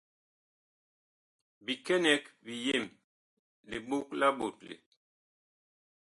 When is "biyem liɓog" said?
2.45-4.05